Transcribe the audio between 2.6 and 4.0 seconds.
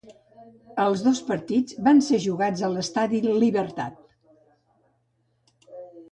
a l'Estadi Libertad.